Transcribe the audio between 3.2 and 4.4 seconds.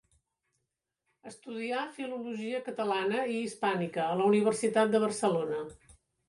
i hispànica a la